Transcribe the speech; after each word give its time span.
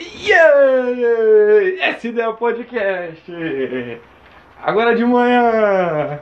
Yeah! 0.00 1.88
Esse 1.90 2.18
é 2.18 2.28
o 2.28 2.34
podcast. 2.34 3.32
Agora 4.62 4.94
de 4.94 5.04
manhã 5.04 6.20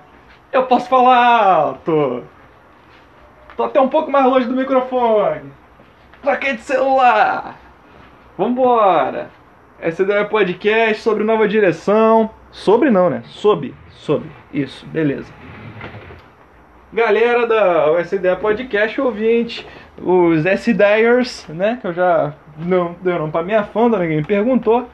eu 0.53 0.67
posso 0.67 0.89
falar 0.89 1.45
alto. 1.45 2.25
Tô 3.57 3.65
até 3.65 3.81
um 3.81 3.89
pouco 3.89 4.11
mais 4.11 4.27
longe 4.27 4.47
do 4.47 4.57
microfone. 4.57 5.53
Plaquete 6.23 6.57
de 6.57 6.63
celular. 6.63 7.59
Vambora. 8.37 9.31
Esse 9.81 10.11
é 10.11 10.21
o 10.21 10.29
podcast 10.29 11.03
sobre 11.03 11.25
nova 11.25 11.47
direção. 11.47 12.31
Sobre 12.51 12.91
não, 12.91 13.09
né? 13.09 13.23
Sob. 13.27 13.75
Sob. 13.91 14.27
Isso, 14.53 14.87
beleza. 14.87 15.33
Galera 16.93 17.47
da 17.47 18.01
SDA 18.01 18.35
Podcast 18.35 19.01
ouvinte, 19.01 19.65
os 19.97 20.45
SDers, 20.45 21.47
né? 21.49 21.79
Que 21.81 21.87
eu 21.87 21.93
já 21.93 22.35
não 22.59 22.97
deu 23.01 23.17
não 23.17 23.31
pra 23.31 23.45
minha 23.45 23.63
fã, 23.63 23.89
ninguém 23.89 24.25
perguntou. 24.25 24.89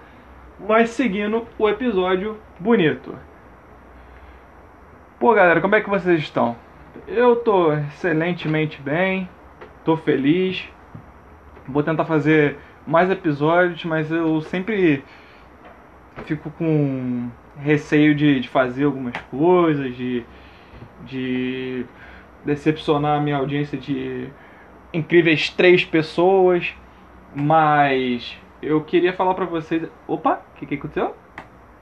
Mas 0.68 0.90
seguindo 0.90 1.46
o 1.58 1.66
episódio 1.66 2.38
bonito. 2.60 3.14
Pô, 5.18 5.32
galera, 5.32 5.58
como 5.62 5.74
é 5.74 5.80
que 5.80 5.88
vocês 5.88 6.20
estão? 6.20 6.54
Eu 7.08 7.36
tô 7.36 7.72
excelentemente 7.72 8.78
bem, 8.82 9.26
tô 9.82 9.96
feliz. 9.96 10.68
Vou 11.66 11.82
tentar 11.82 12.04
fazer 12.04 12.58
mais 12.86 13.10
episódios, 13.10 13.82
mas 13.86 14.10
eu 14.10 14.42
sempre 14.42 15.02
fico 16.26 16.50
com 16.50 17.30
receio 17.58 18.14
de, 18.14 18.40
de 18.40 18.48
fazer 18.50 18.84
algumas 18.84 19.16
coisas, 19.30 19.96
de, 19.96 20.24
de 21.06 21.86
decepcionar 22.44 23.18
a 23.18 23.20
minha 23.20 23.36
audiência 23.36 23.78
de 23.78 24.28
incríveis 24.92 25.50
três 25.50 25.84
pessoas. 25.84 26.74
Mas 27.34 28.36
eu 28.62 28.82
queria 28.82 29.12
falar 29.12 29.34
pra 29.34 29.44
vocês. 29.44 29.88
Opa, 30.06 30.40
o 30.54 30.58
que, 30.58 30.66
que 30.66 30.74
aconteceu? 30.74 31.14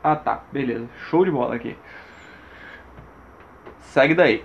Ah 0.02 0.16
tá, 0.16 0.42
beleza. 0.52 0.88
Show 1.08 1.24
de 1.24 1.30
bola 1.30 1.54
aqui. 1.54 1.76
Segue 3.80 4.14
daí. 4.14 4.44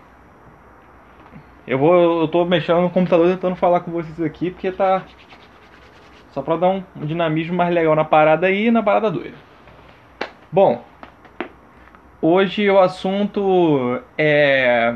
Eu 1.67 1.77
vou. 1.77 2.22
Eu 2.22 2.27
tô 2.27 2.45
mexendo 2.45 2.81
no 2.81 2.89
computador 2.89 3.27
tentando 3.27 3.55
falar 3.55 3.81
com 3.81 3.91
vocês 3.91 4.22
aqui 4.22 4.52
porque 4.52 4.72
tá. 4.72 5.03
Só 6.31 6.41
pra 6.41 6.55
dar 6.55 6.69
um, 6.69 6.83
dinamismo 6.95 7.55
mais 7.55 7.73
legal 7.73 7.95
na 7.95 8.05
parada 8.05 8.47
aí 8.47 8.67
e 8.67 8.72
na 8.72 8.83
parada 8.83 9.09
doida. 9.11 9.35
Bom, 10.52 10.83
hoje 12.22 12.70
o 12.70 12.80
assunto 12.80 14.02
é. 14.17 14.95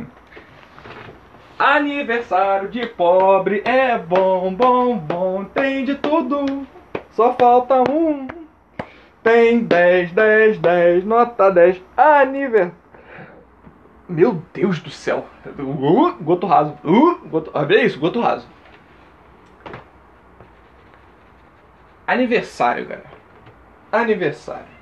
Aniversário 1.58 2.70
de 2.70 2.86
pobre 2.88 3.62
é 3.64 3.98
bom, 3.98 4.54
bom, 4.54 4.98
bom, 4.98 5.46
tem 5.46 5.86
de 5.86 5.96
tudo, 5.96 6.68
só 7.12 7.34
falta 7.34 7.90
um. 7.90 8.28
Tem 9.22 9.64
10, 9.64 10.12
10, 10.12 10.60
10, 10.60 11.06
nota 11.06 11.50
10, 11.50 11.82
aniversário. 11.96 12.84
Meu 14.10 14.44
Deus 14.54 14.80
do 14.80 14.90
céu! 14.90 15.26
Uh, 15.58 16.14
goto 16.22 16.46
raso. 16.46 16.78
Uh, 16.84 17.28
goto... 17.30 17.52
Ah, 17.54 17.66
é 17.70 17.86
isso, 17.86 18.00
goto 18.00 18.20
raso. 18.20 18.48
Aniversário, 22.06 22.86
galera. 22.86 23.10
Aniversário. 23.92 24.73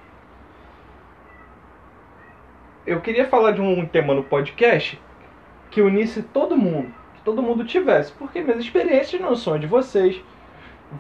Eu 2.92 3.00
queria 3.00 3.25
falar 3.25 3.52
de 3.52 3.61
um 3.61 3.86
tema 3.86 4.14
no 4.14 4.22
podcast 4.22 5.00
que 5.70 5.81
unisse 5.81 6.22
todo 6.22 6.58
mundo, 6.58 6.94
que 7.16 7.22
todo 7.22 7.42
mundo 7.42 7.64
tivesse, 7.64 8.11
porque 8.11 8.42
minhas 8.42 8.59
experiências 8.59 9.22
não 9.22 9.34
são 9.34 9.58
de 9.58 9.66
vocês, 9.66 10.22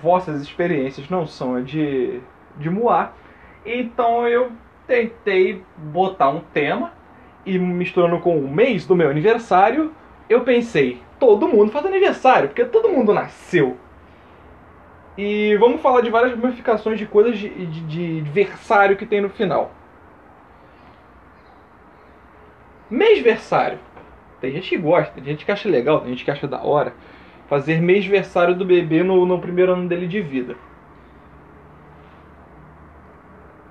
vossas 0.01 0.41
experiências 0.41 1.09
não 1.09 1.27
são 1.27 1.61
de 1.61 2.21
de 2.55 2.69
Moá. 2.69 3.11
Então 3.65 4.25
eu 4.25 4.53
tentei 4.87 5.61
botar 5.75 6.29
um 6.29 6.39
tema 6.39 6.93
e 7.45 7.59
misturando 7.59 8.19
com 8.21 8.39
o 8.39 8.49
mês 8.49 8.85
do 8.85 8.95
meu 8.95 9.09
aniversário, 9.09 9.91
eu 10.29 10.45
pensei, 10.45 11.01
todo 11.19 11.45
mundo 11.45 11.73
faz 11.73 11.85
aniversário, 11.85 12.47
porque 12.47 12.63
todo 12.63 12.87
mundo 12.87 13.13
nasceu. 13.13 13.75
E 15.17 15.57
vamos 15.57 15.81
falar 15.81 15.99
de 15.99 16.09
várias 16.09 16.39
ramificações 16.39 16.97
de 16.97 17.05
coisas 17.05 17.37
de, 17.37 17.49
de, 17.49 18.21
de 18.21 18.29
versário 18.29 18.95
que 18.95 19.05
tem 19.05 19.19
no 19.19 19.29
final. 19.29 19.80
Mêsversário. 22.91 23.79
Tem 24.41 24.51
gente 24.51 24.69
que 24.69 24.77
gosta, 24.77 25.13
tem 25.13 25.23
gente 25.23 25.45
que 25.45 25.51
acha 25.51 25.69
legal, 25.69 26.01
tem 26.01 26.09
gente 26.09 26.25
que 26.25 26.31
acha 26.31 26.45
da 26.45 26.61
hora. 26.61 26.93
Fazer 27.47 27.81
mêsversário 27.81 28.53
do 28.53 28.65
bebê 28.65 29.01
no, 29.01 29.25
no 29.25 29.39
primeiro 29.39 29.71
ano 29.71 29.87
dele 29.87 30.07
de 30.07 30.19
vida. 30.19 30.57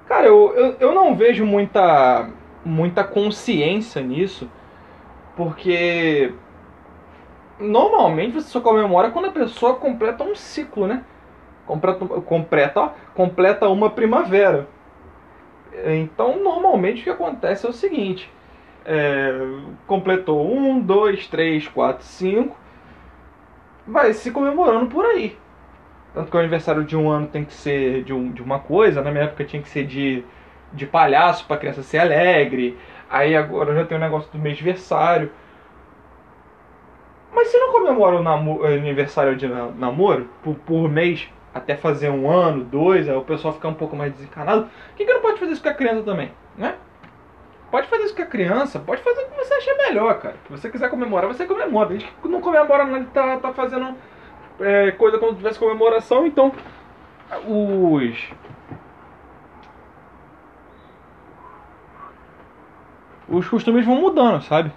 Cara, 0.09 0.27
eu, 0.27 0.55
eu, 0.55 0.77
eu 0.81 0.95
não 0.95 1.15
vejo 1.15 1.45
muita, 1.45 2.31
muita 2.65 3.05
consciência 3.05 4.01
nisso, 4.01 4.51
porque 5.37 6.33
normalmente 7.59 8.35
você 8.35 8.49
só 8.49 8.61
comemora 8.61 9.11
quando 9.11 9.27
a 9.27 9.33
pessoa 9.33 9.75
completa 9.75 10.25
um 10.25 10.35
ciclo, 10.35 10.87
né? 10.87 11.05
Completa, 11.67 12.07
completa, 12.07 12.81
ó, 12.81 12.91
completa 13.15 13.69
uma 13.69 13.91
primavera. 13.91 14.67
Então, 15.85 16.43
normalmente 16.43 17.03
o 17.03 17.05
que 17.05 17.11
acontece 17.11 17.67
é 17.67 17.69
o 17.69 17.73
seguinte: 17.73 18.31
é, 18.85 19.33
completou 19.87 20.53
um, 20.53 20.81
dois, 20.81 21.27
três, 21.27 21.67
quatro, 21.69 22.05
cinco, 22.05 22.57
vai 23.87 24.13
se 24.13 24.31
comemorando 24.31 24.87
por 24.87 25.05
aí. 25.05 25.37
Tanto 26.15 26.31
que 26.31 26.37
o 26.37 26.41
aniversário 26.41 26.85
de 26.85 26.97
um 26.97 27.09
ano 27.09 27.29
tem 27.29 27.45
que 27.45 27.53
ser 27.53 28.03
de, 28.03 28.13
um, 28.13 28.31
de 28.31 28.43
uma 28.43 28.59
coisa, 28.59 29.03
na 29.03 29.11
minha 29.11 29.25
época 29.25 29.45
tinha 29.45 29.63
que 29.63 29.69
ser 29.69 29.87
de, 29.87 30.25
de 30.73 30.87
palhaço 30.87 31.47
para 31.47 31.57
criança 31.57 31.83
ser 31.83 31.99
alegre. 31.99 32.77
Aí 33.09 33.37
agora 33.37 33.75
já 33.75 33.85
tem 33.85 33.97
o 33.97 34.01
negócio 34.01 34.31
do 34.33 34.39
mês 34.39 34.57
aniversário. 34.59 35.31
Mas 37.33 37.49
se 37.49 37.59
não 37.59 37.73
comemora 37.73 38.21
o 38.21 38.65
aniversário 38.65 39.37
de 39.37 39.47
namoro 39.47 40.29
por, 40.43 40.57
por 40.57 40.89
mês, 40.89 41.29
até 41.55 41.77
fazer 41.77 42.11
um 42.11 42.29
ano, 42.29 42.65
dois, 42.65 43.09
aí 43.09 43.17
o 43.17 43.23
pessoal 43.23 43.55
ficar 43.55 43.69
um 43.69 43.75
pouco 43.75 43.97
mais 43.97 44.13
desencanado, 44.13 44.63
por 44.63 44.97
que, 44.97 45.05
que 45.05 45.13
não 45.13 45.21
pode 45.21 45.39
fazer 45.39 45.53
isso 45.53 45.63
com 45.63 45.69
a 45.69 45.75
criança 45.75 46.03
também? 46.03 46.33
Né? 46.57 46.75
Pode 47.71 47.87
fazer 47.87 48.05
isso 48.05 48.17
com 48.17 48.23
a 48.23 48.27
criança, 48.27 48.81
pode 48.81 49.01
fazer 49.03 49.23
o 49.23 49.31
que 49.31 49.37
você 49.37 49.55
achar 49.55 49.77
melhor, 49.77 50.19
cara. 50.19 50.35
Se 50.45 50.51
você 50.51 50.69
quiser 50.69 50.91
comemorar, 50.91 51.29
você 51.29 51.47
comemora. 51.47 51.91
A 51.91 51.93
gente 51.93 52.13
não 52.25 52.41
comemora 52.41 52.85
nada, 52.85 53.07
tá, 53.15 53.37
tá 53.39 53.53
fazendo 53.53 53.95
é, 54.59 54.91
coisa 54.93 55.19
como 55.19 55.33
se 55.33 55.39
tivesse 55.39 55.59
comemoração, 55.59 56.27
então 56.27 56.53
os. 57.47 58.33
Os 63.29 63.49
costumes 63.49 63.87
vão 63.87 63.95
mudando, 63.95 64.43
sabe? 64.43 64.73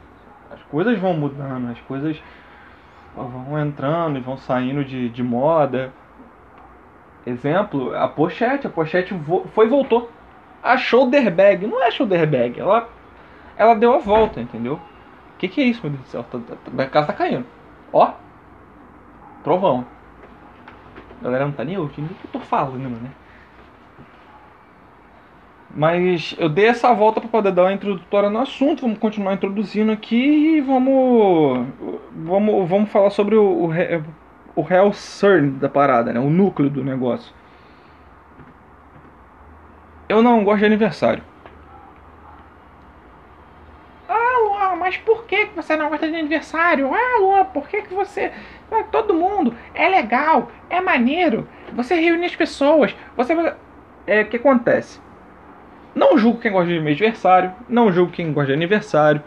As 0.52 0.62
coisas 0.64 1.00
vão 1.00 1.16
mudando, 1.16 1.72
as 1.72 1.80
coisas 1.82 2.22
vão 3.16 3.60
entrando 3.60 4.18
e 4.20 4.22
vão 4.22 4.38
saindo 4.38 4.86
de, 4.86 5.10
de 5.10 5.24
moda. 5.24 5.92
Exemplo, 7.26 7.96
a 7.96 8.08
pochete. 8.08 8.68
A 8.68 8.70
pochete 8.70 9.20
foi 9.54 9.66
e 9.66 9.70
voltou. 9.70 10.12
A 10.64 10.78
shoulder 10.78 11.30
bag. 11.30 11.68
Não 11.68 11.84
é 11.84 11.92
shoulder 11.92 12.26
bag. 12.26 12.60
Ela, 12.60 12.90
ela 13.58 13.76
deu 13.76 13.94
a 13.94 13.98
volta, 13.98 14.40
entendeu? 14.40 14.76
O 14.76 15.38
que, 15.38 15.48
que 15.48 15.62
é 15.62 15.66
isso, 15.66 15.82
meu 15.84 15.92
Deus 15.92 16.04
do 16.04 16.10
céu? 16.10 16.24
Tá, 16.24 16.40
tá, 16.40 16.84
a 16.84 16.88
casa 16.88 17.08
tá 17.08 17.14
caindo. 17.14 17.46
Ó. 17.92 18.14
Trovão. 19.44 19.86
A 21.20 21.24
galera 21.24 21.46
não 21.46 21.52
tá 21.52 21.64
nem 21.64 21.78
ouvindo 21.78 22.12
o 22.12 22.16
que 22.16 22.26
eu 22.26 22.32
tô 22.32 22.40
falando, 22.40 22.90
né? 22.90 23.12
Mas 25.76 26.36
eu 26.38 26.48
dei 26.48 26.68
essa 26.68 26.94
volta 26.94 27.20
para 27.20 27.30
poder 27.30 27.52
dar 27.52 27.64
uma 27.64 27.74
introdutória 27.74 28.30
no 28.30 28.40
assunto. 28.40 28.82
Vamos 28.82 29.00
continuar 29.00 29.34
introduzindo 29.34 29.92
aqui 29.92 30.58
e 30.58 30.62
vamos 30.62 31.66
vamos, 32.16 32.70
vamos 32.70 32.92
falar 32.92 33.10
sobre 33.10 33.36
o, 33.36 33.66
o, 33.66 33.72
o 34.56 34.62
real 34.62 34.94
cern 34.94 35.52
da 35.52 35.68
parada, 35.68 36.14
né? 36.14 36.20
O 36.20 36.30
núcleo 36.30 36.70
do 36.70 36.84
negócio. 36.84 37.34
Eu 40.08 40.22
não 40.22 40.44
gosto 40.44 40.60
de 40.60 40.66
aniversário. 40.66 41.24
Ah, 44.08 44.38
Luan, 44.44 44.76
mas 44.76 44.98
por 44.98 45.26
que 45.26 45.46
você 45.56 45.76
não 45.76 45.90
gosta 45.90 46.08
de 46.08 46.16
aniversário? 46.16 46.94
Ah, 46.94 47.20
Luan, 47.20 47.46
por 47.46 47.68
que, 47.68 47.82
que 47.82 47.94
você. 47.94 48.32
Ah, 48.72 48.84
todo 48.92 49.14
mundo 49.14 49.56
é 49.74 49.88
legal, 49.90 50.52
é 50.70 50.82
maneiro. 50.82 51.48
Você 51.74 51.96
reúne 51.96 52.26
as 52.26 52.36
pessoas. 52.36 52.96
Você. 53.16 53.34
É 54.06 54.22
o 54.22 54.26
que 54.28 54.38
acontece. 54.38 55.00
Não 55.96 56.18
julgo 56.18 56.40
quem 56.40 56.52
gosta 56.52 56.68
de 56.68 56.78
aniversário, 56.78 57.54
não 57.70 57.92
julgo 57.92 58.12
quem 58.12 58.34
gosta 58.34 58.48
de 58.48 58.54
aniversário. 58.54 59.24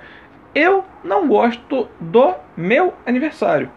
Eu 0.54 0.84
não 1.04 1.28
gosto 1.28 1.88
do 2.00 2.34
meu 2.56 2.94
aniversário. 3.06 3.70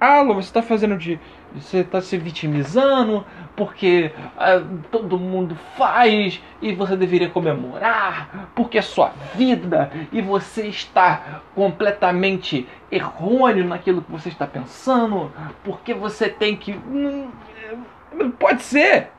Ah, 0.00 0.20
Lu, 0.20 0.34
você 0.34 0.48
está 0.48 0.62
fazendo 0.62 0.96
de. 0.96 1.20
Você 1.54 1.78
está 1.78 2.00
se 2.00 2.16
vitimizando 2.16 3.24
porque 3.56 4.12
ah, 4.36 4.62
todo 4.90 5.18
mundo 5.18 5.56
faz 5.76 6.40
e 6.60 6.74
você 6.74 6.96
deveria 6.96 7.28
comemorar 7.28 8.50
porque 8.54 8.78
é 8.78 8.82
sua 8.82 9.12
vida 9.34 9.90
e 10.12 10.20
você 10.20 10.66
está 10.66 11.42
completamente 11.54 12.68
errôneo 12.90 13.66
naquilo 13.66 14.02
que 14.02 14.12
você 14.12 14.28
está 14.28 14.46
pensando 14.46 15.32
porque 15.64 15.94
você 15.94 16.28
tem 16.28 16.56
que. 16.56 16.72
Hum, 16.72 17.30
pode 18.38 18.62
ser, 18.62 19.10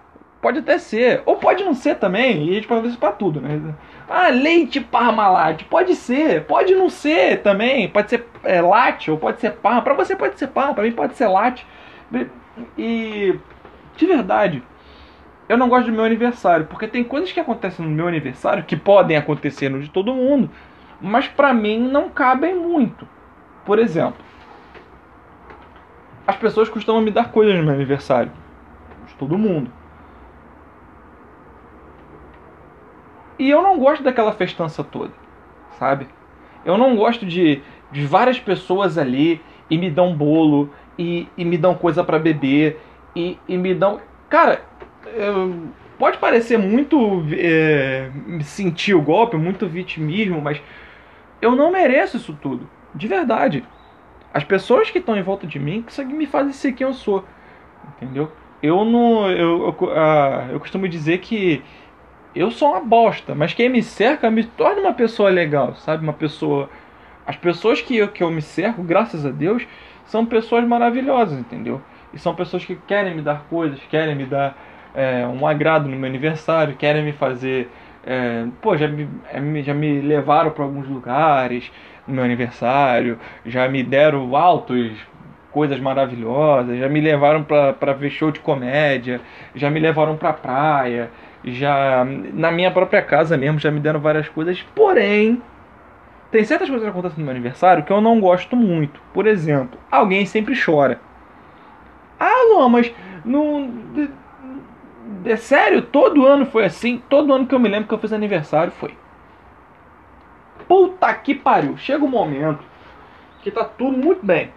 Pode 0.42 0.60
até 0.60 0.78
ser. 0.78 1.22
Ou 1.26 1.36
pode 1.36 1.64
não 1.64 1.74
ser 1.74 1.96
também. 1.96 2.46
E 2.46 2.52
a 2.52 2.54
gente 2.54 2.68
pode 2.68 2.82
fazer 2.82 2.92
isso 2.92 3.00
pra 3.00 3.12
tudo, 3.12 3.42
né? 3.42 3.74
Ah, 4.08 4.30
leite 4.30 4.80
Parmalat. 4.80 5.64
Pode 5.66 5.96
ser. 5.96 6.46
Pode 6.46 6.74
não 6.76 6.90
ser 6.90 7.42
também. 7.42 7.90
Pode 7.90 8.10
ser 8.10 8.26
é, 8.44 8.62
latte 8.62 9.12
ou 9.12 9.18
pode 9.18 9.42
ser 9.42 9.52
parma. 9.52 9.82
Pra 9.82 9.94
você 9.94 10.16
pode 10.16 10.40
ser 10.40 10.48
parma. 10.48 10.74
Pra 10.74 10.84
mim 10.84 10.94
pode 10.94 11.16
ser 11.16 11.28
latte. 11.28 11.66
E... 12.78 13.40
De 13.96 14.06
verdade. 14.06 14.64
Eu 15.48 15.58
não 15.58 15.70
gosto 15.70 15.88
do 15.88 15.92
meu 15.92 16.04
aniversário. 16.04 16.66
Porque 16.68 16.88
tem 16.88 17.04
coisas 17.04 17.32
que 17.32 17.40
acontecem 17.40 17.86
no 17.86 17.92
meu 17.92 18.08
aniversário 18.08 18.64
que 18.64 18.76
podem 18.76 19.18
acontecer 19.18 19.70
no 19.70 19.80
de 19.80 19.90
todo 19.90 20.14
mundo. 20.14 20.50
Mas 21.02 21.28
pra 21.28 21.54
mim 21.54 21.80
não 21.80 22.10
cabem 22.10 22.56
muito. 22.56 23.08
Por 23.66 23.80
exemplo. 23.80 24.24
As 26.26 26.36
pessoas 26.36 26.70
costumam 26.70 27.02
me 27.02 27.12
dar 27.12 27.32
coisas 27.32 27.56
no 27.56 27.64
meu 27.64 27.74
aniversário. 27.74 28.32
De 29.08 29.14
todo 29.16 29.38
mundo. 29.38 29.72
E 33.40 33.50
eu 33.50 33.62
não 33.62 33.80
gosto 33.80 34.04
daquela 34.04 34.34
festança 34.34 34.84
toda, 34.84 35.14
sabe? 35.80 36.08
Eu 36.66 36.78
não 36.78 36.98
gosto 36.98 37.26
de, 37.26 37.62
de 37.90 38.06
várias 38.06 38.38
pessoas 38.38 38.98
ali 38.98 39.42
e 39.70 39.78
me 39.78 39.90
dão 39.90 40.14
bolo 40.14 40.70
e, 41.00 41.30
e 41.38 41.46
me 41.46 41.58
dão 41.58 41.74
coisa 41.76 42.04
para 42.04 42.20
beber 42.20 42.78
e, 43.16 43.40
e 43.48 43.58
me 43.58 43.74
dão. 43.74 44.02
Cara, 44.30 44.62
eu, 45.16 45.70
pode 45.98 46.18
parecer 46.18 46.58
muito 46.58 47.24
é, 47.32 48.12
sentir 48.44 48.94
o 48.94 49.02
golpe, 49.02 49.38
muito 49.38 49.66
vitimismo, 49.66 50.42
mas 50.42 50.62
eu 51.42 51.56
não 51.56 51.72
mereço 51.72 52.18
isso 52.18 52.38
tudo, 52.42 52.70
de 52.94 53.08
verdade. 53.08 53.64
As 54.34 54.44
pessoas 54.44 54.92
que 54.92 55.00
estão 55.00 55.16
em 55.16 55.24
volta 55.24 55.48
de 55.48 55.58
mim 55.58 55.84
que 55.88 56.04
me 56.04 56.26
fazem 56.26 56.52
ser 56.52 56.74
quem 56.74 56.86
eu 56.86 56.94
sou, 56.94 57.24
entendeu? 57.96 58.30
Eu 58.62 58.84
não, 58.84 59.32
eu, 59.32 59.64
eu, 59.64 59.88
uh, 59.88 60.52
eu 60.52 60.60
costumo 60.60 60.88
dizer 60.88 61.20
que 61.20 61.64
eu 62.36 62.52
sou 62.52 62.72
uma 62.72 62.82
bosta, 62.82 63.34
mas 63.34 63.54
quem 63.54 63.70
me 63.70 63.82
cerca 63.82 64.30
me 64.30 64.44
torna 64.44 64.82
uma 64.82 64.94
pessoa 64.94 65.30
legal, 65.30 65.76
sabe? 65.76 66.04
Uma 66.04 66.14
pessoa. 66.14 66.70
As 67.26 67.38
pessoas 67.38 67.80
que 67.80 67.96
eu, 67.96 68.10
que 68.10 68.22
eu 68.22 68.30
me 68.30 68.42
cerco, 68.42 68.84
graças 68.84 69.26
a 69.26 69.30
Deus, 69.30 69.66
são 70.10 70.26
pessoas 70.26 70.66
maravilhosas, 70.66 71.40
entendeu? 71.40 71.82
E 72.12 72.18
são 72.18 72.34
pessoas 72.34 72.66
que 72.66 72.76
querem 72.76 73.16
me 73.16 73.22
dar 73.22 73.46
coisas, 73.48 73.80
querem 73.92 74.16
me 74.16 74.26
dar 74.26 74.58
é, 74.96 75.26
um 75.28 75.46
agrado 75.46 75.88
no 75.88 75.96
meu 75.96 76.10
aniversário, 76.10 76.76
querem 76.76 77.04
me 77.04 77.14
fazer. 77.14 77.70
É, 78.04 78.46
pô, 78.60 78.76
já 78.76 78.88
me, 78.88 79.08
é, 79.32 79.62
já 79.62 79.74
me 79.74 80.02
levaram 80.02 80.50
para 80.50 80.64
alguns 80.64 80.88
lugares 80.88 81.72
no 82.08 82.16
meu 82.16 82.24
aniversário, 82.24 83.20
já 83.46 83.68
me 83.68 83.84
deram 83.84 84.36
altos 84.36 84.98
coisas 85.52 85.80
maravilhosas, 85.80 86.80
já 86.80 86.90
me 86.90 87.02
levaram 87.02 87.44
para 87.44 87.94
ver 87.94 88.10
show 88.10 88.32
de 88.32 88.40
comédia, 88.40 89.22
já 89.54 89.70
me 89.70 89.80
levaram 89.80 90.18
para 90.18 90.34
praia, 90.34 91.12
já 91.44 92.04
na 92.34 92.52
minha 92.52 92.72
própria 92.72 93.02
casa 93.02 93.38
mesmo 93.38 93.60
já 93.60 93.70
me 93.70 93.80
deram 93.80 94.00
várias 94.00 94.28
coisas, 94.28 94.60
porém 94.76 95.40
tem 96.32 96.44
certas 96.44 96.70
coisas 96.70 96.86
que 96.86 96.90
acontecem 96.90 97.20
no 97.20 97.26
meu 97.26 97.32
aniversário 97.32 97.84
que 97.84 97.92
eu 97.92 98.02
não 98.02 98.20
gosto 98.20 98.56
muito. 98.56 99.02
Por 99.14 99.26
exemplo, 99.26 99.80
alguém 99.92 100.26
sempre 100.26 100.60
chora. 100.60 101.00
Ah, 102.20 102.46
Luan, 102.52 102.70
mas 102.70 102.94
não 103.26 103.72
é 105.26 105.36
sério, 105.36 105.82
todo 105.82 106.26
ano 106.26 106.46
foi 106.46 106.66
assim, 106.66 107.02
todo 107.10 107.34
ano 107.34 107.48
que 107.48 107.56
eu 107.56 107.60
me 107.60 107.70
lembro 107.70 107.88
que 107.88 107.94
eu 107.94 108.00
fiz 108.00 108.14
aniversário 108.14 108.72
foi. 108.72 108.96
Puta 110.68 111.12
que 111.16 111.34
pariu, 111.34 111.78
chega 111.78 112.04
um 112.04 112.10
momento 112.10 112.64
que 113.42 113.50
tá 113.50 113.64
tudo 113.64 113.98
muito 113.98 114.24
bem. 114.24 114.52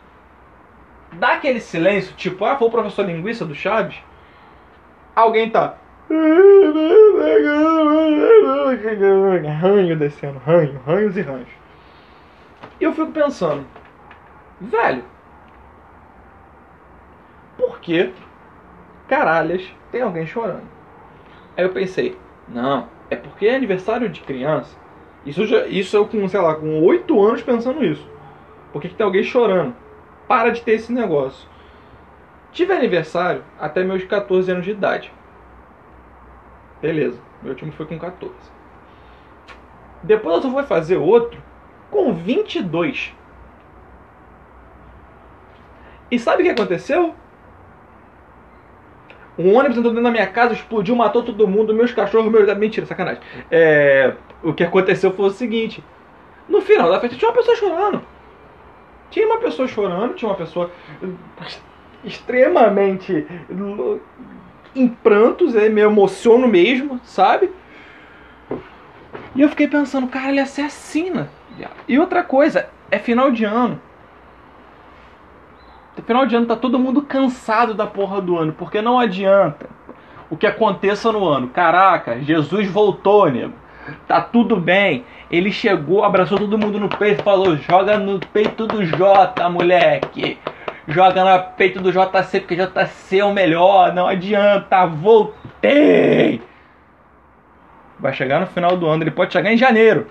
Dá 1.13 1.35
aquele 1.35 1.61
silêncio, 1.61 2.15
tipo, 2.17 2.45
ah, 2.45 2.57
foi 2.57 2.69
o 2.69 2.71
professor 2.71 3.07
linguiça 3.07 3.45
do 3.45 3.55
Chaves. 3.55 3.97
Alguém 5.15 5.49
tá 5.51 5.77
Ranho 9.61 9.97
descendo, 9.99 10.39
ranho, 10.45 10.81
ranhos 10.87 11.17
e 11.17 11.23
ranhos. 11.23 11.62
E 12.83 12.85
eu 12.85 12.93
fico 12.93 13.13
pensando, 13.13 13.65
velho, 14.61 15.05
por 17.57 17.79
que 17.79 18.13
caralhas 19.07 19.73
tem 19.93 20.03
alguém 20.03 20.27
chorando? 20.27 20.67
Aí 21.57 21.63
eu 21.63 21.71
pensei, 21.71 22.19
não, 22.49 22.89
é 23.09 23.15
porque 23.15 23.47
é 23.47 23.55
aniversário 23.55 24.09
de 24.09 24.21
criança. 24.23 24.77
Isso, 25.25 25.47
já, 25.47 25.65
isso 25.69 25.97
eu 25.97 26.09
com, 26.09 26.27
sei 26.27 26.41
lá, 26.41 26.57
com 26.57 26.83
8 26.83 27.23
anos 27.23 27.41
pensando 27.41 27.85
isso. 27.85 28.05
Por 28.73 28.83
que, 28.83 28.89
que 28.89 28.97
tem 28.97 29.07
alguém 29.07 29.23
chorando? 29.23 29.77
Para 30.27 30.51
de 30.51 30.63
ter 30.63 30.73
esse 30.73 30.93
negócio. 30.93 31.49
Tive 32.51 32.73
aniversário 32.73 33.45
até 33.61 33.85
meus 33.85 34.03
14 34.03 34.51
anos 34.51 34.65
de 34.65 34.73
idade. 34.73 35.13
Beleza, 36.81 37.21
meu 37.45 37.55
time 37.55 37.71
foi 37.71 37.87
com 37.87 37.97
14. 37.97 38.35
Depois 40.03 40.35
eu 40.35 40.43
só 40.43 40.51
fui 40.51 40.65
fazer 40.65 40.97
outro 40.97 41.41
com 41.93 42.13
22. 42.15 43.15
E 46.11 46.19
sabe 46.19 46.43
o 46.43 46.47
que 46.47 46.51
aconteceu? 46.51 47.15
Um 49.39 49.55
ônibus 49.55 49.79
entrou 49.79 49.93
dentro 49.93 50.03
da 50.03 50.11
minha 50.11 50.27
casa, 50.27 50.55
explodiu, 50.55 50.97
matou 50.97 51.23
todo 51.23 51.47
mundo, 51.47 51.75
meus 51.75 51.93
cachorros, 51.93 52.33
meus. 52.33 52.59
Mentira, 52.59 52.87
sacanagem. 52.87 53.23
É... 53.51 54.15
O 54.43 54.53
que 54.53 54.65
aconteceu 54.65 55.13
foi 55.13 55.27
o 55.27 55.31
seguinte: 55.31 55.85
no 56.49 56.61
final 56.61 56.91
da 56.91 56.99
festa 57.01 57.17
tinha 57.17 57.31
uma 57.31 57.37
pessoa 57.37 57.57
chorando. 57.57 58.03
Tinha 59.11 59.27
uma 59.27 59.39
pessoa 59.39 59.69
chorando, 59.69 60.15
tinha 60.15 60.29
uma 60.29 60.37
pessoa 60.37 60.71
extremamente 62.03 63.27
em 64.75 64.89
prantos, 64.89 65.55
é, 65.55 65.69
me 65.69 65.83
emociono 65.83 66.49
mesmo, 66.49 66.99
sabe? 67.05 67.51
E 69.35 69.41
eu 69.41 69.49
fiquei 69.51 69.69
pensando, 69.69 70.09
cara, 70.09 70.31
ele 70.31 70.41
assassina. 70.41 71.31
E 71.87 71.99
outra 71.99 72.23
coisa, 72.23 72.69
é 72.91 72.99
final 72.99 73.31
de 73.31 73.45
ano. 73.45 73.81
Final 76.07 76.27
de 76.27 76.35
ano 76.35 76.47
tá 76.47 76.57
todo 76.57 76.79
mundo 76.79 77.03
cansado 77.03 77.75
da 77.75 77.87
porra 77.87 78.21
do 78.21 78.37
ano, 78.39 78.53
porque 78.53 78.81
não 78.81 78.99
adianta 78.99 79.69
o 80.31 80.37
que 80.37 80.47
aconteça 80.47 81.13
no 81.13 81.29
ano. 81.29 81.49
Caraca, 81.49 82.21
Jesus 82.21 82.67
voltou, 82.69 83.31
nego. 83.31 83.53
Tá 84.07 84.21
tudo 84.21 84.57
bem. 84.57 85.05
Ele 85.31 85.53
chegou, 85.53 86.05
abraçou 86.05 86.39
todo 86.39 86.59
mundo 86.59 86.81
no 86.81 86.89
peito, 86.89 87.23
falou: 87.23 87.57
"Joga 87.57 87.99
no 87.99 88.19
peito 88.19 88.67
do 88.67 88.85
Jota, 88.85 89.49
moleque" 89.49 90.39
joga 90.87 91.25
no 91.25 91.45
peito 91.57 91.81
do 91.81 91.93
JC, 91.93 92.41
porque 92.41 92.57
JC 92.57 93.21
é 93.21 93.25
o 93.25 93.33
melhor, 93.33 93.95
não 93.95 94.07
adianta, 94.07 94.87
voltei! 94.87 96.43
Vai 97.99 98.13
chegar 98.13 98.41
no 98.41 98.47
final 98.47 98.77
do 98.77 98.87
ano, 98.87 99.03
ele 99.03 99.11
pode 99.11 99.33
chegar 99.33 99.53
em 99.53 99.57
janeiro. 99.57 100.09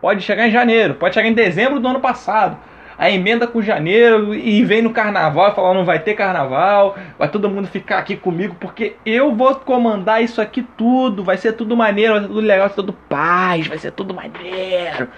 Pode 0.00 0.22
chegar 0.22 0.48
em 0.48 0.50
janeiro, 0.50 0.94
pode 0.94 1.14
chegar 1.14 1.28
em 1.28 1.34
dezembro 1.34 1.78
do 1.78 1.88
ano 1.88 2.00
passado. 2.00 2.56
A 2.96 3.10
emenda 3.10 3.46
com 3.46 3.62
janeiro 3.62 4.34
e 4.34 4.62
vem 4.62 4.82
no 4.82 4.90
carnaval 4.90 5.50
e 5.50 5.54
fala: 5.54 5.72
não 5.72 5.84
vai 5.84 5.98
ter 5.98 6.14
carnaval, 6.14 6.96
vai 7.18 7.28
todo 7.28 7.48
mundo 7.48 7.66
ficar 7.66 7.98
aqui 7.98 8.14
comigo 8.14 8.56
porque 8.60 8.96
eu 9.06 9.34
vou 9.34 9.54
comandar 9.54 10.22
isso 10.22 10.40
aqui 10.40 10.62
tudo. 10.76 11.24
Vai 11.24 11.38
ser 11.38 11.54
tudo 11.54 11.76
maneiro, 11.76 12.12
vai 12.12 12.22
ser 12.22 12.28
tudo 12.28 12.40
legal, 12.40 12.60
vai 12.60 12.68
ser 12.68 12.76
tudo 12.76 12.92
paz, 12.92 13.66
vai 13.66 13.78
ser 13.78 13.92
tudo 13.92 14.12
maneiro. 14.12 15.08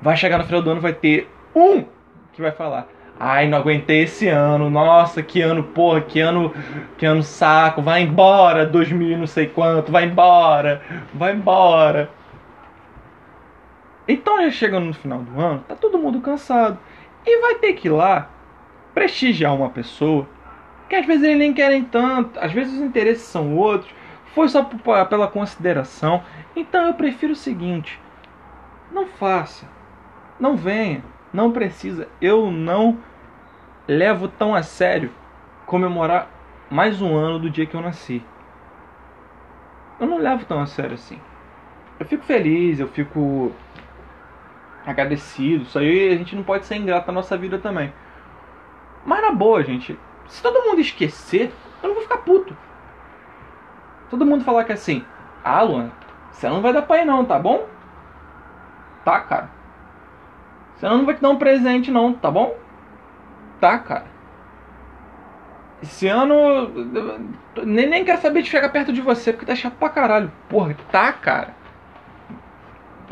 Vai 0.00 0.16
chegar 0.16 0.38
no 0.38 0.44
final 0.44 0.62
do 0.62 0.70
ano, 0.70 0.80
vai 0.80 0.92
ter 0.92 1.30
um 1.54 1.84
que 2.32 2.42
vai 2.42 2.50
falar. 2.50 2.88
Ai, 3.20 3.46
não 3.46 3.58
aguentei 3.58 4.02
esse 4.02 4.26
ano. 4.26 4.68
Nossa, 4.68 5.22
que 5.22 5.40
ano, 5.40 5.62
porra, 5.62 6.00
que 6.00 6.18
ano, 6.18 6.52
que 6.98 7.06
ano 7.06 7.22
saco. 7.22 7.80
Vai 7.80 8.02
embora, 8.02 8.66
2000 8.66 9.16
não 9.16 9.28
sei 9.28 9.46
quanto. 9.46 9.92
Vai 9.92 10.06
embora, 10.06 10.82
vai 11.14 11.32
embora. 11.32 12.10
Então, 14.06 14.42
já 14.42 14.50
chegando 14.50 14.86
no 14.86 14.94
final 14.94 15.20
do 15.20 15.40
ano, 15.40 15.64
tá 15.68 15.74
todo 15.74 15.98
mundo 15.98 16.20
cansado. 16.20 16.78
E 17.24 17.40
vai 17.40 17.54
ter 17.56 17.74
que 17.74 17.88
ir 17.88 17.90
lá 17.90 18.28
prestigiar 18.92 19.54
uma 19.54 19.70
pessoa 19.70 20.26
que 20.88 20.96
às 20.96 21.06
vezes 21.06 21.22
eles 21.24 21.38
nem 21.38 21.54
querem 21.54 21.84
tanto, 21.84 22.38
às 22.38 22.52
vezes 22.52 22.74
os 22.74 22.80
interesses 22.80 23.22
são 23.22 23.56
outros, 23.56 23.90
foi 24.34 24.46
só 24.48 24.62
pela 25.08 25.26
consideração. 25.26 26.22
Então 26.54 26.86
eu 26.86 26.94
prefiro 26.94 27.32
o 27.32 27.36
seguinte: 27.36 27.98
não 28.90 29.06
faça, 29.06 29.66
não 30.38 30.54
venha, 30.54 31.02
não 31.32 31.50
precisa. 31.50 32.08
Eu 32.20 32.50
não 32.50 32.98
levo 33.88 34.28
tão 34.28 34.54
a 34.54 34.62
sério 34.62 35.10
comemorar 35.64 36.28
mais 36.70 37.00
um 37.00 37.16
ano 37.16 37.38
do 37.38 37.50
dia 37.50 37.64
que 37.64 37.74
eu 37.74 37.80
nasci. 37.80 38.22
Eu 39.98 40.06
não 40.06 40.18
levo 40.18 40.44
tão 40.44 40.60
a 40.60 40.66
sério 40.66 40.94
assim. 40.94 41.18
Eu 41.98 42.04
fico 42.04 42.24
feliz, 42.24 42.80
eu 42.80 42.88
fico 42.88 43.52
agradecido. 44.86 45.64
Isso 45.64 45.78
aí 45.78 46.12
a 46.12 46.16
gente 46.16 46.34
não 46.34 46.42
pode 46.42 46.66
ser 46.66 46.76
ingrato 46.76 47.06
na 47.06 47.14
nossa 47.14 47.36
vida 47.36 47.58
também. 47.58 47.92
Mas 49.04 49.20
na 49.20 49.32
boa, 49.32 49.62
gente, 49.62 49.98
se 50.26 50.42
todo 50.42 50.64
mundo 50.64 50.80
esquecer, 50.80 51.52
eu 51.82 51.88
não 51.88 51.94
vou 51.94 52.02
ficar 52.02 52.18
puto. 52.18 52.56
Todo 54.10 54.26
mundo 54.26 54.44
falar 54.44 54.64
que 54.64 54.72
é 54.72 54.74
assim, 54.74 55.04
ah, 55.42 55.62
Luan, 55.62 55.90
você 56.30 56.48
não 56.48 56.60
vai 56.60 56.72
dar 56.72 56.82
pai 56.82 57.04
não, 57.04 57.24
tá 57.24 57.38
bom? 57.38 57.66
Tá, 59.04 59.20
cara. 59.20 59.50
Senão 60.76 60.98
não 60.98 61.06
vai 61.06 61.14
te 61.14 61.22
dar 61.22 61.30
um 61.30 61.38
presente 61.38 61.90
não, 61.90 62.12
tá 62.12 62.30
bom? 62.30 62.56
Tá, 63.60 63.78
cara. 63.78 64.06
Esse 65.82 66.06
ano. 66.08 66.70
Nem, 67.64 67.88
nem 67.88 68.04
quero 68.04 68.20
saber 68.20 68.42
de 68.42 68.48
chegar 68.50 68.68
perto 68.68 68.92
de 68.92 69.00
você, 69.00 69.32
porque 69.32 69.46
tá 69.46 69.54
chato 69.54 69.74
pra 69.74 69.88
caralho. 69.88 70.30
Porra, 70.48 70.76
tá, 70.90 71.12
cara. 71.12 71.54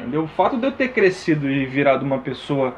Entendeu? 0.01 0.25
O 0.25 0.29
fato 0.29 0.57
de 0.57 0.67
eu 0.67 0.73
ter 0.73 0.89
crescido 0.89 1.49
e 1.49 1.67
virado 1.67 2.05
uma 2.05 2.19
pessoa 2.19 2.75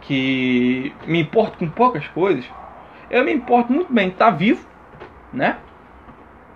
que 0.00 0.92
me 1.06 1.20
importo 1.20 1.56
com 1.56 1.68
poucas 1.68 2.06
coisas, 2.08 2.44
eu 3.08 3.24
me 3.24 3.32
importo 3.32 3.72
muito 3.72 3.92
bem 3.92 4.08
em 4.08 4.10
estar 4.10 4.32
tá 4.32 4.36
vivo, 4.36 4.66
né? 5.32 5.58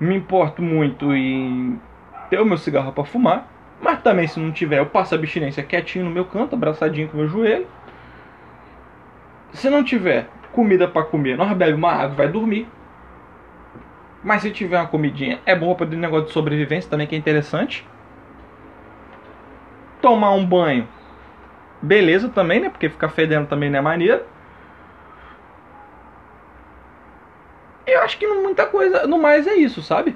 Me 0.00 0.16
importo 0.16 0.60
muito 0.60 1.14
em 1.14 1.80
ter 2.28 2.40
o 2.40 2.44
meu 2.44 2.58
cigarro 2.58 2.92
para 2.92 3.04
fumar, 3.04 3.48
mas 3.80 4.02
também 4.02 4.26
se 4.26 4.40
não 4.40 4.50
tiver, 4.50 4.78
eu 4.78 4.86
passo 4.86 5.14
a 5.14 5.18
abstinência 5.18 5.62
quietinho 5.62 6.04
no 6.04 6.10
meu 6.10 6.24
canto, 6.24 6.54
abraçadinho 6.54 7.08
com 7.08 7.16
o 7.16 7.20
meu 7.20 7.28
joelho. 7.28 7.66
Se 9.52 9.70
não 9.70 9.84
tiver 9.84 10.28
comida 10.52 10.88
para 10.88 11.04
comer, 11.04 11.36
nós 11.36 11.56
bebe 11.56 11.74
uma 11.74 11.92
água, 11.92 12.16
vai 12.16 12.28
dormir. 12.28 12.68
Mas 14.22 14.42
se 14.42 14.50
tiver 14.50 14.78
uma 14.78 14.88
comidinha, 14.88 15.38
é 15.46 15.54
bom 15.54 15.74
para 15.74 15.86
o 15.86 15.90
negócio 15.90 16.26
de 16.26 16.32
sobrevivência 16.32 16.90
também, 16.90 17.06
que 17.06 17.14
é 17.14 17.18
interessante. 17.18 17.86
Tomar 20.00 20.32
um 20.32 20.46
banho, 20.46 20.88
beleza 21.82 22.28
também, 22.28 22.60
né? 22.60 22.70
Porque 22.70 22.88
ficar 22.88 23.08
fedendo 23.08 23.48
também 23.48 23.70
não 23.70 23.78
é 23.78 23.82
maneiro. 23.82 24.22
Eu 27.86 28.02
acho 28.02 28.18
que 28.18 28.26
muita 28.26 28.66
coisa, 28.66 29.06
no 29.06 29.18
mais 29.18 29.46
é 29.46 29.54
isso, 29.54 29.82
sabe? 29.82 30.14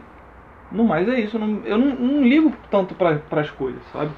No 0.70 0.84
mais 0.84 1.08
é 1.08 1.18
isso. 1.18 1.36
Eu 1.36 1.40
não, 1.40 1.62
eu 1.64 1.78
não, 1.78 1.94
não 1.94 2.22
ligo 2.22 2.52
tanto 2.70 2.94
para 2.94 3.40
as 3.40 3.50
coisas, 3.50 3.82
sabe? 3.92 4.10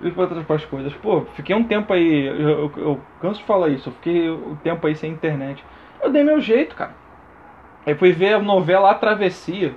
Ligo 0.00 0.26
para 0.26 0.56
as 0.56 0.64
coisas. 0.64 0.92
Pô, 0.94 1.22
fiquei 1.34 1.56
um 1.56 1.64
tempo 1.64 1.92
aí, 1.92 2.26
eu, 2.26 2.38
eu, 2.38 2.72
eu 2.76 3.00
canso 3.20 3.40
de 3.40 3.46
falar 3.46 3.68
isso, 3.68 3.88
eu 3.88 3.92
fiquei 3.94 4.30
um 4.30 4.56
tempo 4.56 4.86
aí 4.86 4.94
sem 4.94 5.10
internet. 5.10 5.64
Eu 6.02 6.10
dei 6.10 6.22
meu 6.22 6.40
jeito, 6.40 6.76
cara. 6.76 6.94
Aí 7.86 7.94
fui 7.94 8.12
ver 8.12 8.34
a 8.34 8.38
novela 8.38 8.90
A 8.90 8.94
Travessia. 8.94 9.74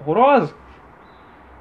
Horrorosa. 0.00 0.54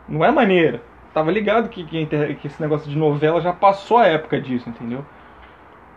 Não 0.08 0.24
é 0.24 0.32
maneira. 0.32 0.82
Tava 1.18 1.32
ligado 1.32 1.68
que, 1.70 1.84
que, 1.84 2.06
que, 2.06 2.46
esse 2.46 2.62
negócio 2.62 2.88
de 2.88 2.96
novela 2.96 3.42
já 3.42 3.52
passou 3.52 3.98
a 3.98 4.06
época 4.06 4.40
disso, 4.40 4.70
entendeu? 4.70 5.04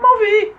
Mal 0.01 0.19
vi. 0.19 0.53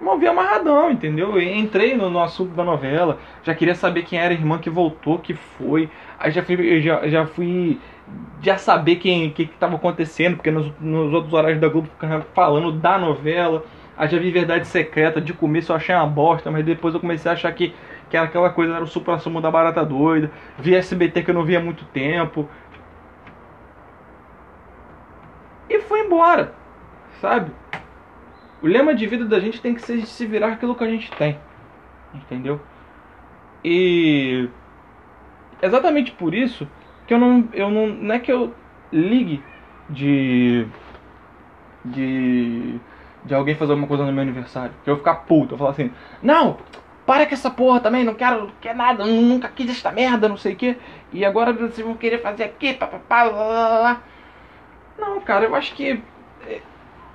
Mal 0.00 0.18
vi 0.18 0.26
amarradão, 0.26 0.90
entendeu? 0.90 1.40
entrei 1.40 1.96
no, 1.96 2.10
no, 2.10 2.20
assunto 2.20 2.52
da 2.56 2.64
novela. 2.64 3.20
Já 3.44 3.54
queria 3.54 3.76
saber 3.76 4.02
quem 4.02 4.18
era 4.18 4.34
a 4.34 4.36
irmã 4.36 4.58
que 4.58 4.68
voltou, 4.68 5.20
que 5.20 5.34
foi. 5.34 5.88
Aí 6.18 6.32
já 6.32 6.42
fui, 6.42 6.82
já, 6.82 7.06
já 7.06 7.26
fui 7.26 7.78
já 8.42 8.58
saber 8.58 8.96
quem 8.96 9.30
que 9.30 9.44
estava 9.44 9.76
acontecendo, 9.76 10.34
porque 10.34 10.50
nos, 10.50 10.72
nos 10.80 11.14
outros 11.14 11.32
horários 11.32 11.60
da 11.60 11.68
Globo 11.68 11.86
ficava 11.86 12.26
falando 12.34 12.72
da 12.72 12.98
novela. 12.98 13.64
Aí 13.96 14.08
já 14.08 14.18
vi 14.18 14.32
Verdade 14.32 14.66
Secreta, 14.66 15.20
de 15.20 15.32
começo 15.32 15.70
eu 15.70 15.76
achei 15.76 15.94
uma 15.94 16.08
bosta, 16.08 16.50
mas 16.50 16.64
depois 16.64 16.92
eu 16.92 16.98
comecei 16.98 17.30
a 17.30 17.34
achar 17.34 17.52
que, 17.52 17.72
que 18.10 18.16
era 18.16 18.26
aquela 18.26 18.50
coisa, 18.50 18.74
era 18.74 18.82
o 18.82 18.88
supra-sumo 18.88 19.40
da 19.40 19.48
barata 19.48 19.84
doida. 19.84 20.28
Vi 20.58 20.74
SBT 20.74 21.22
que 21.22 21.30
eu 21.30 21.34
não 21.36 21.44
via 21.44 21.60
há 21.60 21.62
muito 21.62 21.84
tempo. 21.84 22.48
E 25.68 25.80
foi 25.80 26.04
embora, 26.16 26.54
sabe? 27.20 27.52
O 28.62 28.66
lema 28.66 28.94
de 28.94 29.06
vida 29.06 29.26
da 29.26 29.38
gente 29.38 29.60
tem 29.60 29.74
que 29.74 29.82
ser 29.82 30.04
se 30.06 30.26
virar 30.26 30.52
aquilo 30.52 30.74
que 30.74 30.82
a 30.82 30.88
gente 30.88 31.10
tem. 31.12 31.38
Entendeu? 32.14 32.60
E 33.62 34.48
exatamente 35.60 36.12
por 36.12 36.34
isso 36.34 36.66
que 37.06 37.12
eu 37.12 37.18
não 37.18 37.48
eu 37.52 37.70
não, 37.70 37.86
não 37.88 38.14
é 38.14 38.18
que 38.18 38.32
eu 38.32 38.54
ligue 38.92 39.42
de 39.90 40.66
de 41.84 42.80
de 43.24 43.34
alguém 43.34 43.54
fazer 43.54 43.72
alguma 43.72 43.88
coisa 43.88 44.04
no 44.04 44.12
meu 44.12 44.22
aniversário. 44.22 44.72
Que 44.84 44.90
eu 44.90 44.94
vou 44.94 45.04
ficar 45.04 45.16
puto. 45.26 45.54
Eu 45.54 45.58
vou 45.58 45.58
falar 45.58 45.70
assim: 45.70 45.90
Não, 46.22 46.56
para 47.04 47.26
com 47.26 47.34
essa 47.34 47.50
porra 47.50 47.80
também, 47.80 48.04
não 48.04 48.14
quero, 48.14 48.42
não 48.42 48.52
quero 48.60 48.78
nada, 48.78 49.04
nunca 49.04 49.48
quis 49.48 49.70
esta 49.70 49.92
merda, 49.92 50.28
não 50.28 50.36
sei 50.36 50.54
o 50.54 50.56
que. 50.56 50.76
E 51.12 51.24
agora 51.24 51.52
vocês 51.52 51.86
vão 51.86 51.96
querer 51.96 52.22
fazer 52.22 52.44
aqui, 52.44 52.72
papapá, 52.74 53.24
lá, 53.24 53.46
lá, 53.46 53.78
lá. 53.78 54.02
Não, 54.98 55.20
cara, 55.20 55.44
eu 55.44 55.54
acho 55.54 55.74
que. 55.74 56.02
É, 56.46 56.62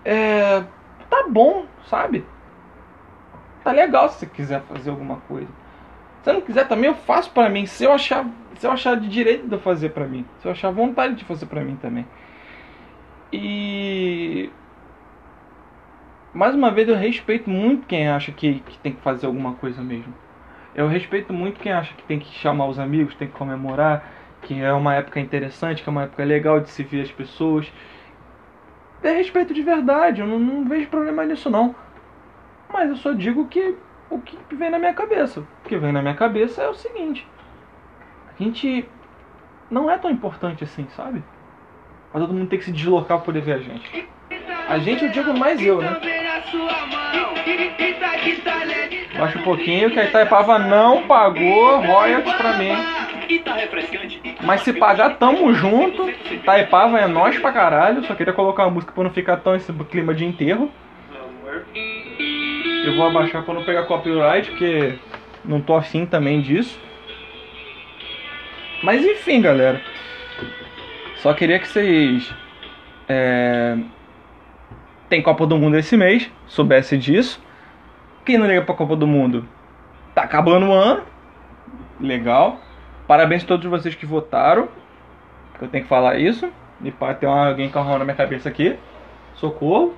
é, 0.04 0.64
tá 1.10 1.26
bom, 1.30 1.66
sabe? 1.86 2.26
Tá 3.64 3.72
legal 3.72 4.10
se 4.10 4.20
você 4.20 4.26
quiser 4.26 4.62
fazer 4.64 4.90
alguma 4.90 5.18
coisa. 5.28 5.48
Se 5.48 6.26
você 6.26 6.34
não 6.34 6.42
quiser 6.42 6.68
também, 6.68 6.90
eu 6.90 6.96
faço 6.96 7.32
para 7.32 7.50
mim. 7.50 7.66
Se 7.66 7.84
eu 7.84 7.92
achar, 7.92 8.26
se 8.56 8.66
eu 8.66 8.72
achar 8.72 9.00
de 9.00 9.08
direito 9.08 9.48
de 9.48 9.58
fazer 9.58 9.90
para 9.90 10.08
mim. 10.08 10.26
Se 10.40 10.48
eu 10.48 10.52
achar 10.52 10.72
vontade 10.72 11.16
de 11.16 11.26
fazer 11.26 11.46
para 11.46 11.62
mim 11.62 11.76
também. 11.76 12.06
E 13.32 14.52
mais 16.34 16.56
uma 16.56 16.72
vez 16.72 16.88
eu 16.88 16.96
respeito 16.96 17.50
muito 17.50 17.86
quem 17.86 18.08
acha 18.08 18.32
que, 18.32 18.60
que 18.62 18.78
tem 18.80 18.94
que 18.94 19.02
fazer 19.02 19.26
alguma 19.26 19.54
coisa 19.54 19.82
mesmo. 19.82 20.14
Eu 20.74 20.88
respeito 20.88 21.34
muito 21.34 21.60
quem 21.60 21.72
acha 21.72 21.94
que 21.94 22.04
tem 22.04 22.20
que 22.20 22.34
chamar 22.40 22.68
os 22.68 22.80
amigos, 22.80 23.16
tem 23.16 23.28
que 23.28 23.34
comemorar, 23.34 24.04
que 24.42 24.62
é 24.62 24.74
uma 24.74 24.96
época 24.96 25.20
interessante, 25.20 25.84
que 25.84 25.90
é 25.90 25.92
uma 25.92 26.04
época 26.04 26.24
legal 26.24 26.60
de 26.60 26.70
se 26.70 26.84
ver 26.84 27.02
as 27.02 27.12
pessoas. 27.12 27.72
É 29.04 29.12
respeito 29.12 29.54
de 29.54 29.62
verdade, 29.62 30.22
eu 30.22 30.28
não, 30.28 30.40
não 30.40 30.66
vejo 30.66 30.88
problema 30.88 31.26
nisso 31.26 31.50
não. 31.50 31.76
Mas 32.72 32.90
eu 32.90 32.96
só 32.96 33.14
digo 33.14 33.48
que 33.48 33.76
o 34.10 34.20
que 34.20 34.38
vem 34.54 34.70
na 34.70 34.78
minha 34.78 34.94
cabeça. 34.94 35.40
O 35.40 35.68
que 35.68 35.78
vem 35.78 35.92
na 35.92 36.02
minha 36.02 36.14
cabeça 36.14 36.62
é 36.62 36.70
o 36.70 36.74
seguinte: 36.74 37.28
a 38.28 38.44
gente 38.44 38.86
não 39.70 39.90
é 39.90 39.98
tão 39.98 40.12
importante 40.12 40.64
assim, 40.64 40.88
sabe? 40.96 41.24
Mas 42.14 42.22
todo 42.22 42.34
mundo 42.34 42.50
tem 42.50 42.60
que 42.60 42.66
se 42.66 42.72
deslocar 42.72 43.18
para 43.18 43.26
poder 43.26 43.42
ver 43.42 43.54
a 43.54 43.60
gente. 43.60 44.10
A 44.68 44.78
gente, 44.80 45.06
eu 45.06 45.12
digo 45.12 45.38
mais 45.38 45.62
eu, 45.62 45.82
né? 45.82 46.00
Baixa 49.18 49.40
um 49.40 49.44
pouquinho 49.44 49.92
que 49.92 50.00
a 50.00 50.06
Itaipava 50.06 50.60
não 50.60 51.08
pagou 51.08 51.82
royalties 51.82 52.34
pra 52.36 52.58
mim. 52.58 52.72
Mas 54.44 54.62
se 54.62 54.74
pagar, 54.74 55.18
tamo 55.18 55.54
junto. 55.54 56.10
Itaipava 56.10 57.00
é 57.00 57.08
nós 57.08 57.38
pra 57.38 57.52
caralho. 57.52 58.04
Só 58.06 58.16
queria 58.16 58.34
colocar 58.34 58.64
uma 58.64 58.72
música 58.72 58.92
pra 58.92 59.04
não 59.04 59.12
ficar 59.12 59.38
tão 59.38 59.56
esse 59.56 59.72
clima 59.90 60.14
de 60.14 60.26
enterro. 60.26 60.72
Eu 62.86 62.96
vou 62.96 63.06
abaixar 63.06 63.44
pra 63.44 63.54
não 63.54 63.64
pegar 63.64 63.84
copyright, 63.84 64.50
porque 64.50 64.98
não 65.46 65.62
tô 65.62 65.76
afim 65.76 66.06
também 66.06 66.42
disso. 66.42 66.80
Mas 68.84 69.06
enfim, 69.06 69.42
galera. 69.42 69.82
Só 71.18 71.34
queria 71.34 71.60
que 71.60 71.68
vocês. 71.68 72.34
É, 73.08 73.78
tem 75.08 75.22
Copa 75.22 75.46
do 75.46 75.58
Mundo 75.58 75.78
esse 75.78 75.96
mês, 75.96 76.32
soubesse 76.48 76.98
disso. 76.98 77.40
Quem 78.26 78.38
não 78.38 78.48
liga 78.48 78.64
pra 78.64 78.74
Copa 78.74 78.96
do 78.96 79.06
Mundo? 79.06 79.48
Tá 80.16 80.24
acabando 80.24 80.68
o 80.68 80.74
ano. 80.74 81.04
Legal. 82.00 82.60
Parabéns 83.08 83.44
a 83.44 83.48
todos 83.48 83.70
vocês 83.70 83.96
que 83.96 84.06
votaram. 84.06 84.70
Eu 85.62 85.68
tenho 85.68 85.84
que 85.84 85.90
falar 85.90 86.18
isso. 86.18 86.52
E 86.84 86.92
pá, 86.92 87.14
tem 87.14 87.30
alguém 87.30 87.72
a 87.74 87.98
na 87.98 88.06
minha 88.06 88.16
cabeça 88.16 88.50
aqui. 88.50 88.78
Socorro. 89.36 89.94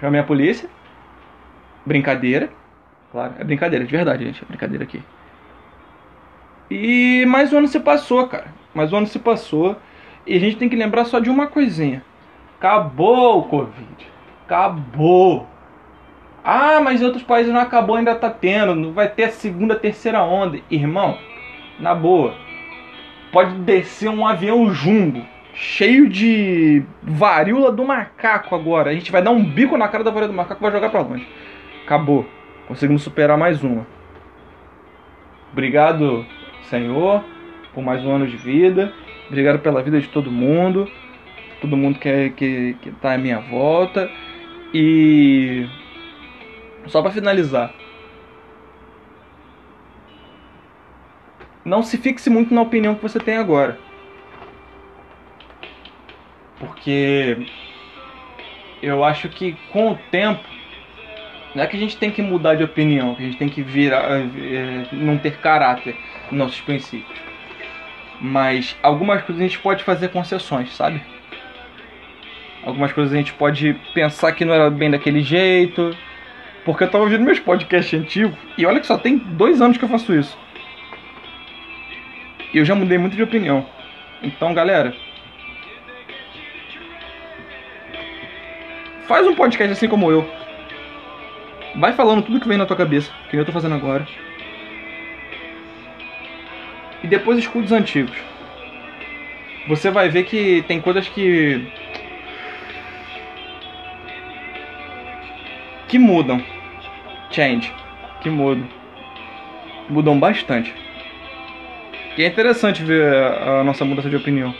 Chamei 0.00 0.20
a 0.20 0.24
polícia. 0.24 0.68
Brincadeira. 1.86 2.50
Claro, 3.12 3.34
é 3.38 3.44
brincadeira, 3.44 3.84
de 3.84 3.92
verdade, 3.92 4.24
gente. 4.24 4.42
É 4.42 4.46
brincadeira 4.46 4.84
aqui. 4.84 5.02
E 6.70 7.24
mais 7.26 7.52
um 7.52 7.58
ano 7.58 7.68
se 7.68 7.78
passou, 7.78 8.26
cara. 8.26 8.46
Mais 8.74 8.92
um 8.92 8.96
ano 8.96 9.06
se 9.06 9.18
passou. 9.18 9.76
E 10.26 10.36
a 10.36 10.40
gente 10.40 10.56
tem 10.56 10.68
que 10.68 10.74
lembrar 10.74 11.04
só 11.04 11.20
de 11.20 11.30
uma 11.30 11.46
coisinha. 11.46 12.02
Acabou 12.58 13.40
o 13.40 13.42
Covid. 13.44 14.08
Acabou. 14.44 15.46
Ah, 16.44 16.80
mas 16.80 17.00
em 17.00 17.04
outros 17.06 17.22
países 17.22 17.52
não 17.52 17.60
acabou, 17.60 17.96
ainda 17.96 18.14
tá 18.14 18.28
tendo. 18.28 18.74
Não 18.74 18.92
vai 18.92 19.08
ter 19.08 19.24
a 19.24 19.30
segunda, 19.30 19.74
terceira 19.74 20.22
onda. 20.22 20.60
Irmão, 20.70 21.18
na 21.80 21.94
boa. 21.94 22.34
Pode 23.32 23.54
descer 23.60 24.08
um 24.08 24.26
avião 24.26 24.72
jumbo 24.72 25.24
cheio 25.54 26.08
de 26.08 26.82
varíola 27.02 27.72
do 27.72 27.84
macaco 27.84 28.54
agora. 28.54 28.90
A 28.90 28.94
gente 28.94 29.10
vai 29.10 29.22
dar 29.22 29.30
um 29.30 29.42
bico 29.42 29.76
na 29.76 29.88
cara 29.88 30.04
da 30.04 30.10
varíola 30.10 30.32
do 30.32 30.36
macaco 30.36 30.60
e 30.60 30.62
vai 30.62 30.72
jogar 30.72 30.90
pra 30.90 31.00
longe. 31.00 31.26
Acabou. 31.84 32.26
Conseguimos 32.68 33.02
superar 33.02 33.38
mais 33.38 33.62
uma. 33.62 33.86
Obrigado, 35.52 36.26
Senhor, 36.64 37.24
por 37.72 37.82
mais 37.82 38.04
um 38.04 38.12
ano 38.12 38.26
de 38.26 38.36
vida. 38.36 38.92
Obrigado 39.28 39.60
pela 39.60 39.82
vida 39.82 40.00
de 40.00 40.08
todo 40.08 40.30
mundo 40.30 40.88
todo 41.64 41.76
mundo 41.76 41.98
que, 41.98 42.08
é, 42.08 42.28
que, 42.28 42.76
que 42.82 42.90
tá 42.92 43.14
à 43.14 43.18
minha 43.18 43.40
volta. 43.40 44.10
E 44.72 45.66
só 46.86 47.02
para 47.02 47.10
finalizar, 47.10 47.72
não 51.64 51.82
se 51.82 51.96
fixe 51.96 52.28
muito 52.28 52.52
na 52.52 52.62
opinião 52.62 52.94
que 52.94 53.02
você 53.02 53.18
tem 53.18 53.36
agora. 53.36 53.78
Porque 56.58 57.46
eu 58.82 59.02
acho 59.02 59.28
que 59.28 59.56
com 59.72 59.92
o 59.92 59.98
tempo 60.10 60.44
não 61.54 61.62
é 61.62 61.66
que 61.66 61.76
a 61.76 61.80
gente 61.80 61.96
tem 61.96 62.10
que 62.10 62.20
mudar 62.20 62.56
de 62.56 62.64
opinião, 62.64 63.14
que 63.14 63.22
a 63.22 63.26
gente 63.26 63.38
tem 63.38 63.48
que 63.48 63.62
virar, 63.62 64.02
é, 64.10 64.86
não 64.92 65.16
ter 65.16 65.38
caráter 65.38 65.96
nossos 66.30 66.60
princípios. 66.60 67.18
Mas 68.20 68.76
algumas 68.82 69.22
coisas 69.22 69.40
a 69.42 69.46
gente 69.46 69.58
pode 69.58 69.84
fazer 69.84 70.08
concessões, 70.08 70.74
sabe? 70.74 71.00
Algumas 72.64 72.92
coisas 72.92 73.12
a 73.12 73.16
gente 73.16 73.32
pode 73.34 73.74
pensar 73.92 74.32
que 74.32 74.44
não 74.44 74.54
era 74.54 74.70
bem 74.70 74.90
daquele 74.90 75.22
jeito. 75.22 75.96
Porque 76.64 76.84
eu 76.84 76.90
tava 76.90 77.04
ouvindo 77.04 77.24
meus 77.24 77.38
podcasts 77.38 77.98
antigos 77.98 78.36
e 78.56 78.64
olha 78.64 78.80
que 78.80 78.86
só 78.86 78.96
tem 78.96 79.18
dois 79.18 79.60
anos 79.60 79.76
que 79.76 79.84
eu 79.84 79.88
faço 79.88 80.14
isso. 80.14 80.38
E 82.52 82.58
eu 82.58 82.64
já 82.64 82.74
mudei 82.74 82.96
muito 82.96 83.16
de 83.16 83.22
opinião. 83.22 83.66
Então, 84.22 84.54
galera. 84.54 84.94
Faz 89.06 89.26
um 89.26 89.34
podcast 89.34 89.72
assim 89.72 89.88
como 89.88 90.10
eu. 90.10 90.26
Vai 91.76 91.92
falando 91.92 92.22
tudo 92.22 92.40
que 92.40 92.48
vem 92.48 92.56
na 92.56 92.64
tua 92.64 92.76
cabeça, 92.76 93.12
que 93.28 93.36
eu 93.36 93.44
tô 93.44 93.52
fazendo 93.52 93.74
agora. 93.74 94.06
E 97.02 97.06
depois 97.06 97.38
escuta 97.38 97.66
os 97.66 97.72
antigos. 97.72 98.16
Você 99.68 99.90
vai 99.90 100.08
ver 100.08 100.24
que 100.24 100.64
tem 100.68 100.80
coisas 100.80 101.08
que. 101.08 101.66
que 105.88 105.98
mudam. 105.98 106.53
Change. 107.34 107.72
Que 108.20 108.30
mudam. 108.30 108.68
Mudam 109.88 110.20
bastante. 110.20 110.72
E 112.16 112.22
é 112.22 112.28
interessante 112.28 112.84
ver 112.84 113.12
a 113.12 113.64
nossa 113.64 113.84
mudança 113.84 114.08
de 114.08 114.14
opinião. 114.14 114.54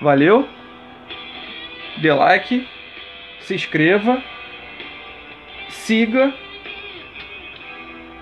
Valeu? 0.00 0.48
Dê 1.98 2.12
like, 2.12 2.66
se 3.40 3.54
inscreva, 3.54 4.22
siga 5.68 6.34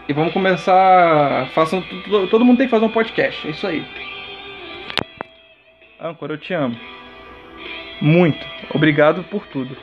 e 0.07 0.13
vamos 0.13 0.33
começar. 0.33 1.49
Façam, 1.55 1.83
todo 2.31 2.45
mundo 2.45 2.59
tem 2.59 2.67
que 2.67 2.71
fazer 2.71 2.85
um 2.85 2.91
podcast, 2.91 3.47
é 3.47 3.51
isso 3.51 3.67
aí. 3.67 3.85
Ancora, 5.99 6.35
eu 6.35 6.39
te 6.39 6.53
amo. 6.53 6.79
Muito. 8.03 8.47
Obrigado 8.75 9.23
por 9.25 9.47
tudo. 9.47 9.77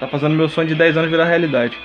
Tá 0.00 0.08
fazendo 0.08 0.34
meu 0.34 0.48
sonho 0.48 0.68
de 0.68 0.74
10 0.74 0.96
anos 0.96 1.10
virar 1.10 1.26
realidade. 1.26 1.78